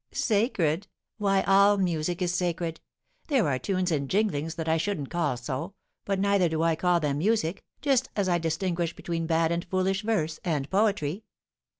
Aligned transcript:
"Sacred? 0.13 0.87
Why, 1.19 1.43
all 1.43 1.77
music 1.77 2.23
is 2.23 2.33
sacred. 2.33 2.81
There 3.27 3.47
are 3.47 3.59
tunes 3.59 3.91
and 3.91 4.09
jinglings 4.09 4.55
that 4.55 4.67
I 4.67 4.77
shouldn't 4.77 5.11
call 5.11 5.37
so; 5.37 5.75
but 6.05 6.17
neither 6.19 6.49
do 6.49 6.63
I 6.63 6.75
call 6.75 6.99
them 6.99 7.19
music, 7.19 7.63
just 7.81 8.09
as 8.15 8.27
I 8.27 8.39
distinguish 8.39 8.95
between 8.95 9.27
bad 9.27 9.51
or 9.51 9.61
foolish 9.69 10.01
verse, 10.01 10.39
and 10.43 10.67
poetry. 10.71 11.23